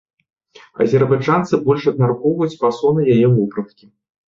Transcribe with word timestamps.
Азербайджанцы 0.85 1.53
больш 1.67 1.83
абмяркоўваюць 1.93 2.59
фасоны 2.65 3.01
яе 3.19 3.27
вопраткі. 3.39 3.85